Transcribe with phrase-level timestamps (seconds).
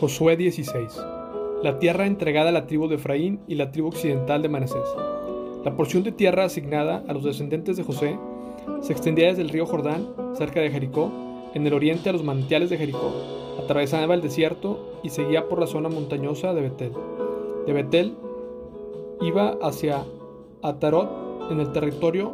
[0.00, 0.98] Josué 16.
[1.62, 4.96] La tierra entregada a la tribu de Efraín y la tribu occidental de Manasés.
[5.62, 8.18] La porción de tierra asignada a los descendientes de José
[8.80, 11.12] se extendía desde el río Jordán, cerca de Jericó,
[11.52, 13.12] en el oriente a los manantiales de Jericó,
[13.62, 16.92] atravesaba el desierto y seguía por la zona montañosa de Betel.
[17.66, 18.14] De Betel
[19.20, 20.06] iba hacia
[20.62, 22.32] Atarot en el territorio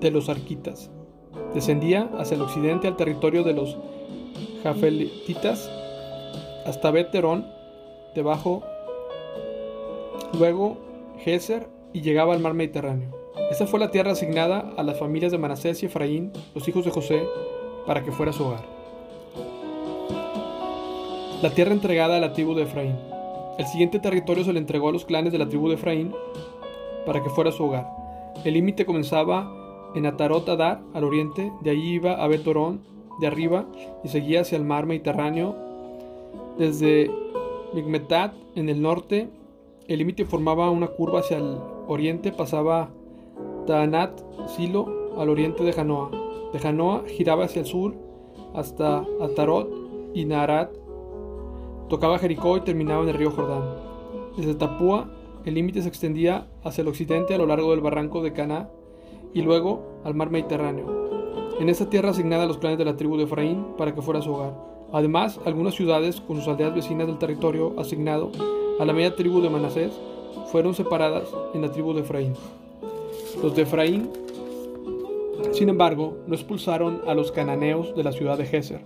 [0.00, 0.90] de los arquitas.
[1.54, 3.78] Descendía hacia el occidente al territorio de los
[4.64, 5.70] jafelititas
[6.66, 7.46] hasta Beterón,
[8.14, 8.62] debajo,
[10.38, 10.78] luego
[11.18, 13.10] Geser y llegaba al mar Mediterráneo.
[13.50, 16.90] Esa fue la tierra asignada a las familias de Manasés y Efraín, los hijos de
[16.90, 17.22] José,
[17.86, 18.64] para que fuera su hogar.
[21.42, 22.96] La tierra entregada a la tribu de Efraín.
[23.58, 26.14] El siguiente territorio se le entregó a los clanes de la tribu de Efraín
[27.04, 27.86] para que fuera su hogar.
[28.44, 29.52] El límite comenzaba
[29.94, 32.80] en Atarot Adar, al oriente, de allí iba a Betorón,
[33.20, 33.66] de arriba,
[34.02, 35.71] y seguía hacia el mar Mediterráneo
[36.58, 37.10] desde
[37.74, 39.30] Migmetat en el norte,
[39.88, 41.56] el límite formaba una curva hacia el
[41.88, 42.90] oriente, pasaba
[43.66, 46.10] Taanat Silo al oriente de Janoa.
[46.52, 47.94] De Janoa giraba hacia el sur
[48.54, 49.70] hasta Atarot
[50.14, 50.70] y Naharat.
[51.88, 53.62] Tocaba Jericó y terminaba en el río Jordán.
[54.36, 55.10] Desde Tapúa,
[55.44, 58.70] el límite se extendía hacia el occidente a lo largo del barranco de Caná
[59.34, 61.02] y luego al mar Mediterráneo.
[61.58, 64.22] En esa tierra asignada a los clanes de la tribu de Efraín para que fuera
[64.22, 64.71] su hogar.
[64.92, 68.30] Además, algunas ciudades con sus aldeas vecinas del territorio asignado
[68.78, 69.92] a la media tribu de Manasés
[70.46, 72.34] fueron separadas en la tribu de Efraín.
[73.42, 74.10] Los de Efraín,
[75.52, 78.82] sin embargo, no expulsaron a los cananeos de la ciudad de Geser,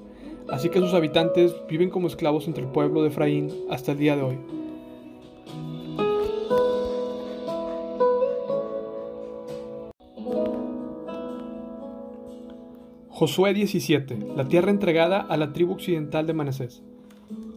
[0.48, 4.17] así que sus habitantes viven como esclavos entre el pueblo de Efraín hasta el día
[4.17, 4.39] de hoy.
[13.19, 16.83] Josué 17, la tierra entregada a la tribu occidental de Manasés.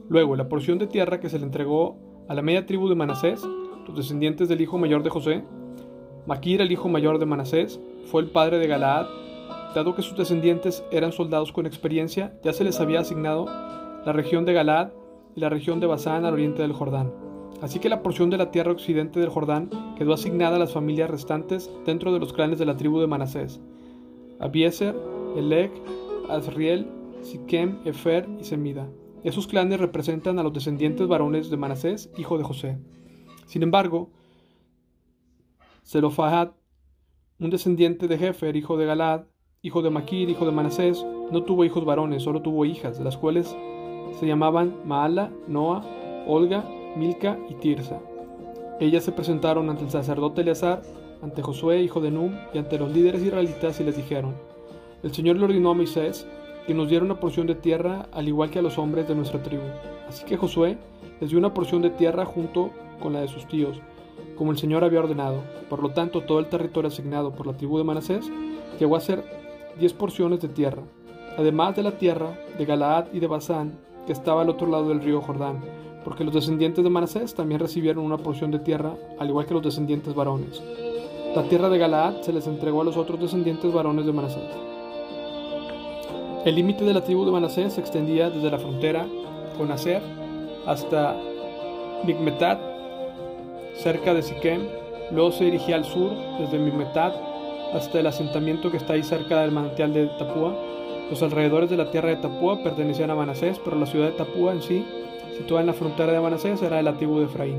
[0.07, 1.97] Luego, la porción de tierra que se le entregó
[2.29, 3.45] a la media tribu de Manasés,
[3.85, 5.44] los descendientes del hijo mayor de José.
[6.25, 9.07] Maquir, el hijo mayor de Manasés, fue el padre de Galaad.
[9.75, 13.44] Dado que sus descendientes eran soldados con experiencia, ya se les había asignado
[14.05, 14.91] la región de Galaad
[15.35, 17.11] y la región de Basán al oriente del Jordán.
[17.61, 21.09] Así que la porción de la tierra occidente del Jordán quedó asignada a las familias
[21.09, 23.59] restantes dentro de los clanes de la tribu de Manasés.
[24.39, 24.95] Abieser,
[25.35, 25.72] Elec,
[26.29, 26.88] Azriel,
[27.22, 28.90] Siquem, Efer y Semida.
[29.23, 32.79] Esos clanes representan a los descendientes varones de Manasés, hijo de José.
[33.45, 34.12] Sin embargo,
[35.85, 36.51] Zelofahad,
[37.40, 39.25] un descendiente de Jefer, hijo de Galad,
[39.62, 43.56] hijo de Maquir, hijo de Manasés, no tuvo hijos varones, solo tuvo hijas, las cuales
[44.19, 45.84] se llamaban Maala, Noa,
[46.28, 46.63] Olga,
[46.96, 48.00] Milca y Tirsa.
[48.79, 50.81] Ellas se presentaron ante el sacerdote Eleazar,
[51.22, 54.35] ante Josué, hijo de Num, y ante los líderes israelitas y les dijeron,
[55.01, 56.27] el Señor le ordenó a Moisés
[56.67, 59.41] que nos diera una porción de tierra al igual que a los hombres de nuestra
[59.41, 59.63] tribu.
[60.07, 60.77] Así que Josué
[61.21, 63.79] les dio una porción de tierra junto con la de sus tíos,
[64.37, 65.41] como el Señor había ordenado.
[65.69, 68.29] Por lo tanto, todo el territorio asignado por la tribu de Manasés
[68.77, 69.23] llegó a ser
[69.79, 70.83] diez porciones de tierra,
[71.37, 75.01] además de la tierra de Galaad y de Basán, que estaba al otro lado del
[75.01, 75.61] río Jordán,
[76.03, 79.63] porque los descendientes de Manasés también recibieron una porción de tierra, al igual que los
[79.63, 80.61] descendientes varones.
[81.35, 84.69] La tierra de Galaad se les entregó a los otros descendientes varones de Manasés.
[86.45, 89.05] El límite de la tribu de Manasés se extendía desde la frontera
[89.57, 90.01] con Aser
[90.66, 91.17] hasta
[92.05, 92.57] Migmetat,
[93.75, 94.61] cerca de Siquem.
[95.11, 97.13] Luego se dirigía al sur desde Migmetat
[97.73, 100.55] hasta el asentamiento que está ahí cerca del manantial de Tapúa.
[101.09, 104.53] Los alrededores de la tierra de Tapúa pertenecían a Manasés, pero la ciudad de Tapúa
[104.53, 104.85] en sí,
[105.38, 107.57] situada en la frontera de Manasés, era de la tribu de Efraín.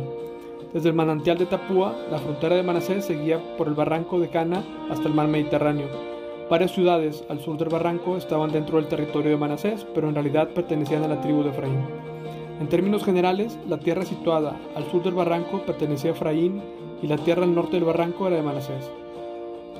[0.73, 4.65] Desde el manantial de Tapúa, la frontera de Manasés seguía por el barranco de Cana
[4.91, 6.20] hasta el mar Mediterráneo
[6.51, 10.49] Varias ciudades al sur del barranco estaban dentro del territorio de Manasés, pero en realidad
[10.49, 11.79] pertenecían a la tribu de Efraín.
[12.61, 16.61] En términos generales, la tierra situada al sur del barranco pertenecía a Efraín
[17.01, 18.91] y la tierra al norte del barranco era de Manasés.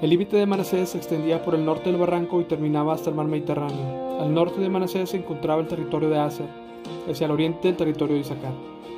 [0.01, 3.17] El límite de Manasés se extendía por el norte del barranco y terminaba hasta el
[3.17, 4.21] mar Mediterráneo.
[4.21, 6.47] Al norte de Manasés se encontraba el territorio de Aser,
[7.11, 8.53] hacia el oriente el territorio de Isaacar.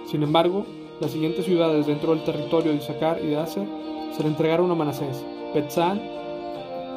[0.04, 0.66] Sin embargo,
[1.00, 3.66] las siguientes ciudades dentro del territorio de Isaacar y de Aser
[4.14, 6.02] se le entregaron a Manasés: Betzán,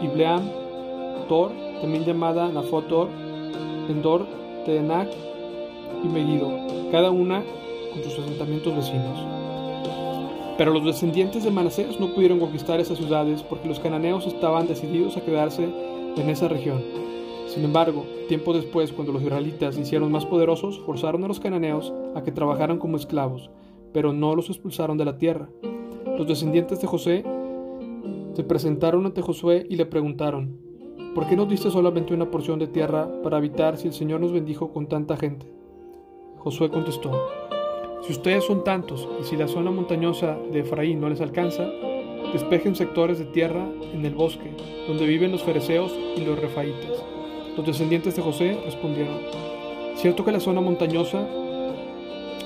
[0.02, 0.65] Ibleam,
[1.28, 3.10] También llamada Nafotor,
[3.90, 4.28] Endor,
[4.66, 5.10] Tenac
[6.04, 6.52] y Megiddo,
[6.92, 7.44] cada una
[7.92, 9.18] con sus asentamientos vecinos.
[10.58, 15.18] Pero los descendientes de Manasés no pudieron conquistar esas ciudades porque los cananeos estaban decididos
[15.18, 15.68] a quedarse
[16.16, 16.84] en esa región.
[17.48, 21.92] Sin embargo, tiempo después, cuando los israelitas se hicieron más poderosos, forzaron a los cananeos
[22.16, 23.50] a que trabajaran como esclavos,
[23.94, 25.50] pero no los expulsaron de la tierra.
[26.18, 27.26] Los descendientes de José
[28.34, 30.65] se presentaron ante Josué y le preguntaron,
[31.14, 34.32] ¿Por qué nos diste solamente una porción de tierra para habitar si el Señor nos
[34.32, 35.46] bendijo con tanta gente?
[36.38, 37.12] Josué contestó,
[38.06, 41.68] si ustedes son tantos y si la zona montañosa de Efraín no les alcanza,
[42.32, 44.52] despejen sectores de tierra en el bosque,
[44.88, 47.04] donde viven los fereceos y los refaitas.
[47.58, 49.18] Los descendientes de José respondieron,
[49.96, 51.26] cierto que la zona montañosa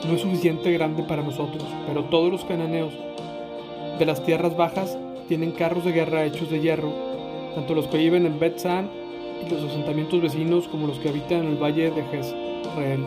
[0.08, 2.94] no es suficiente grande para nosotros, pero todos los cananeos
[3.98, 4.98] de las tierras bajas
[5.28, 7.09] tienen carros de guerra hechos de hierro,
[7.56, 8.90] tanto los que viven en Bet-San
[9.46, 13.06] y los asentamientos vecinos como los que habitan en el valle de Jezreel.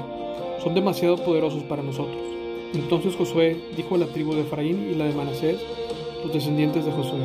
[0.62, 2.20] Son demasiado poderosos para nosotros.
[2.74, 5.60] Entonces Josué dijo a la tribu de Efraín y la de Manasés,
[6.22, 7.18] los descendientes de Josué,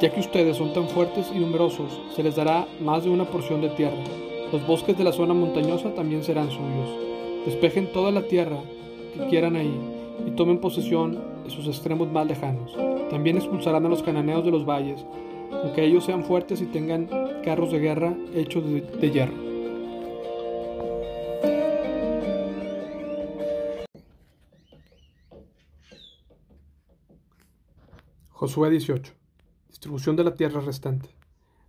[0.00, 3.60] ya que ustedes son tan fuertes y numerosos, se les dará más de una porción
[3.60, 3.96] de tierra.
[4.52, 6.88] Los bosques de la zona montañosa también serán suyos.
[7.44, 8.58] Despejen toda la tierra
[9.14, 9.74] que quieran ahí
[10.26, 12.76] y tomen posesión de sus extremos más lejanos.
[13.10, 15.04] También expulsarán a los cananeos de los valles,
[15.50, 17.08] aunque ellos sean fuertes y tengan
[17.42, 19.34] carros de guerra hechos de, hierro.
[28.30, 29.12] Josué 18.
[29.68, 31.08] Distribución de la tierra restante.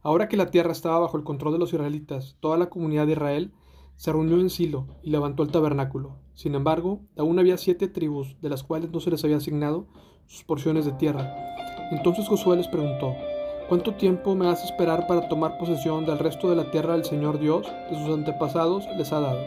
[0.01, 3.13] Ahora que la tierra estaba bajo el control de los israelitas, toda la comunidad de
[3.13, 3.53] Israel
[3.95, 6.17] se reunió en Silo y levantó el tabernáculo.
[6.33, 9.87] Sin embargo, aún había siete tribus, de las cuales no se les había asignado
[10.27, 11.33] sus porciones de tierra.
[11.91, 13.15] Entonces Josué les preguntó,
[13.67, 17.37] ¿Cuánto tiempo me hace esperar para tomar posesión del resto de la tierra del Señor
[17.37, 19.41] Dios de sus antepasados les ha dado?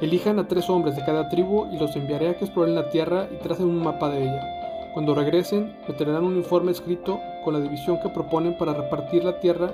[0.00, 3.26] Elijan a tres hombres de cada tribu y los enviaré a que exploren la tierra
[3.32, 4.90] y tracen un mapa de ella.
[4.94, 9.40] Cuando regresen, me traerán un informe escrito con la división que proponen para repartir la
[9.40, 9.72] tierra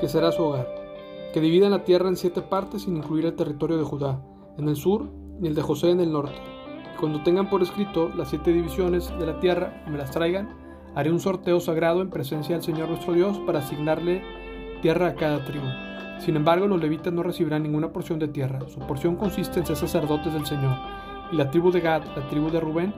[0.00, 0.66] que será su hogar.
[1.34, 4.22] Que dividan la tierra en siete partes sin incluir el territorio de Judá,
[4.56, 5.10] en el sur
[5.42, 6.32] y el de José en el norte.
[6.94, 10.59] Y cuando tengan por escrito las siete divisiones de la tierra me las traigan,
[10.94, 14.22] haré un sorteo sagrado en presencia del Señor nuestro Dios para asignarle
[14.82, 15.66] tierra a cada tribu.
[16.18, 18.60] Sin embargo, los levitas no recibirán ninguna porción de tierra.
[18.68, 20.76] Su porción consiste en ser sacerdotes del Señor.
[21.32, 22.92] Y la tribu de Gad, la tribu de Rubén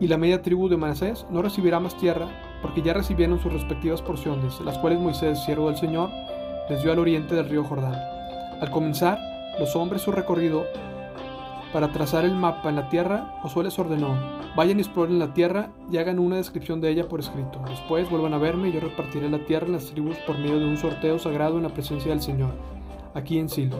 [0.00, 2.26] y la media tribu de Manasés no recibirá más tierra,
[2.62, 6.10] porque ya recibieron sus respectivas porciones, las cuales Moisés, siervo del Señor,
[6.68, 7.94] les dio al oriente del río Jordán.
[8.60, 9.18] Al comenzar
[9.60, 10.64] los hombres su recorrido
[11.72, 14.14] para trazar el mapa en la tierra, Josué les ordenó,
[14.54, 17.60] vayan y exploren la tierra y hagan una descripción de ella por escrito.
[17.68, 20.66] Después vuelvan a verme y yo repartiré la tierra en las tribus por medio de
[20.66, 22.50] un sorteo sagrado en la presencia del Señor,
[23.14, 23.76] aquí en Silo.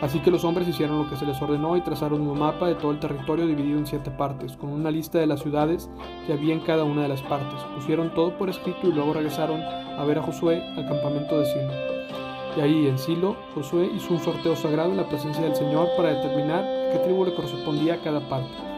[0.00, 2.74] Así que los hombres hicieron lo que se les ordenó y trazaron un mapa de
[2.74, 5.88] todo el territorio dividido en siete partes, con una lista de las ciudades
[6.26, 7.60] que había en cada una de las partes.
[7.76, 12.01] Pusieron todo por escrito y luego regresaron a ver a Josué al campamento de Silo.
[12.56, 16.10] Y ahí en Silo, Josué hizo un sorteo sagrado en la presencia del Señor para
[16.10, 18.72] determinar qué tribu le correspondía a cada parte.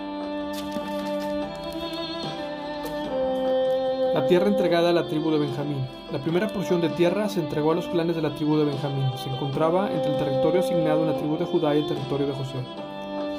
[4.14, 5.84] La tierra entregada a la tribu de Benjamín.
[6.12, 9.10] La primera porción de tierra se entregó a los clanes de la tribu de Benjamín.
[9.16, 12.32] Se encontraba entre el territorio asignado en la tribu de Judá y el territorio de
[12.32, 12.58] José.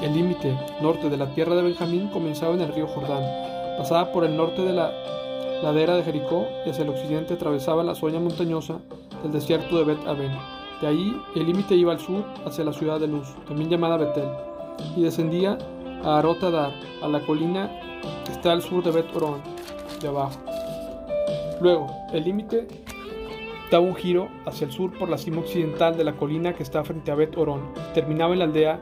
[0.02, 3.24] El límite norte de la tierra de Benjamín comenzaba en el río Jordán,
[3.78, 4.92] pasaba por el norte de la
[5.64, 8.80] ladera de Jericó y hacia el occidente atravesaba la soña montañosa
[9.26, 10.38] del desierto de Bet Aben.
[10.82, 14.30] De ahí el límite iba al sur hacia la ciudad de Luz, también llamada Betel,
[14.96, 15.58] y descendía
[16.04, 17.72] a Arotadar, a la colina
[18.24, 19.42] que está al sur de Bet Orón,
[20.00, 20.40] de abajo.
[21.60, 22.68] Luego, el límite
[23.72, 26.84] daba un giro hacia el sur por la cima occidental de la colina que está
[26.84, 28.80] frente a Bet Orón terminaba en la aldea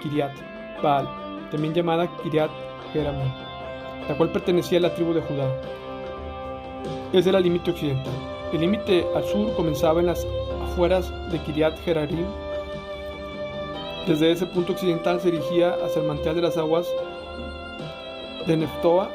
[0.00, 0.32] Kiriat
[0.80, 1.08] Baal,
[1.50, 2.50] también llamada Kiriat
[2.92, 3.32] Jeramim,
[4.08, 5.60] la cual pertenecía a la tribu de Judá.
[7.12, 8.41] Es el límite occidental.
[8.52, 10.26] El límite al sur comenzaba en las
[10.62, 12.26] afueras de Kiriat Jearim.
[14.06, 16.86] Desde ese punto occidental se dirigía hacia el mantel de las aguas
[18.46, 19.10] de Neftoa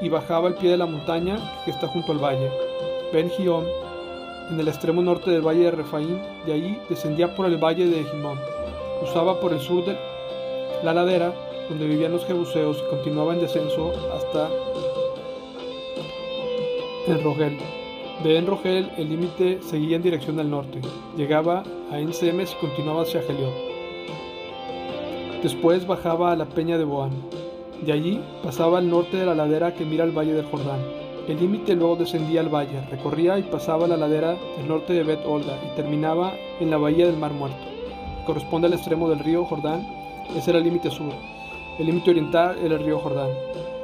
[0.00, 2.48] y bajaba al pie de la montaña que está junto al valle.
[3.12, 3.64] Ben Gion,
[4.50, 8.04] en el extremo norte del valle de Refaín, de ahí descendía por el valle de
[8.04, 8.38] Jimón,
[9.00, 9.96] cruzaba por el sur de
[10.84, 11.32] la ladera
[11.68, 14.48] donde vivían los jebuseos y continuaba en descenso hasta
[17.08, 17.56] En Rogel.
[18.24, 20.80] De En Rogel el límite seguía en dirección al norte,
[21.18, 23.52] llegaba a En Semes y continuaba hacia Geliot.
[25.42, 27.12] Después bajaba a la peña de Boán,
[27.82, 30.80] de allí pasaba al norte de la ladera que mira al valle del Jordán.
[31.28, 35.20] El límite luego descendía al valle, recorría y pasaba la ladera del norte de Bet
[35.26, 37.66] Olda y terminaba en la bahía del Mar Muerto.
[38.24, 39.86] Corresponde al extremo del río Jordán,
[40.34, 41.12] ese era el límite sur.
[41.78, 43.28] El límite oriental era el río Jordán.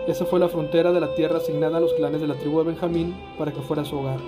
[0.06, 2.64] Esa fue la frontera de la tierra asignada a los clanes de la tribu de
[2.64, 4.18] Benjamín para que fuera su hogar.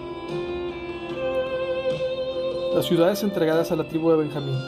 [2.74, 4.58] Las ciudades entregadas a la tribu de Benjamín.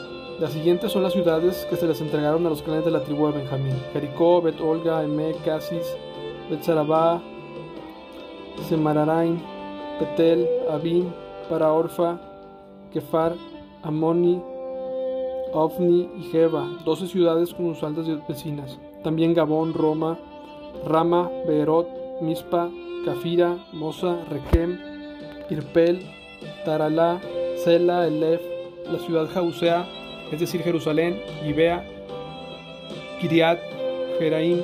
[0.40, 3.28] Las siguientes son las ciudades que se les entregaron a los clanes de la tribu
[3.28, 5.96] de Benjamín: Jericó, Bet Olga, Eme, Casis,
[6.50, 7.22] Bet Sarabá,
[8.68, 9.40] Semararain,
[10.00, 11.12] Petel, Abin,
[11.48, 12.18] Paraorfa,
[12.92, 13.34] Kefar,
[13.84, 14.42] Amoni,
[15.52, 18.78] Ofni y Jeba, doce ciudades con sus aldeas vecinas.
[19.04, 20.18] También Gabón, Roma,
[20.85, 21.88] Rama, Beerot,
[22.21, 22.71] Mispa,
[23.04, 24.78] Cafira, Mosa, Requem,
[25.50, 26.02] Irpel,
[26.64, 27.21] Taralá,
[27.64, 28.40] Sela, Elef,
[28.90, 29.87] la ciudad Jausea,
[30.33, 31.85] es decir, Jerusalén, Gibea,
[33.21, 33.61] Kiriat,
[34.18, 34.62] Jeraim,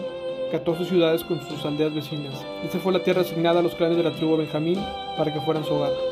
[0.51, 2.35] 14 ciudades con sus aldeas vecinas.
[2.65, 4.79] Esta fue la tierra asignada a los clanes de la tribu Benjamín
[5.17, 6.12] para que fueran su hogar.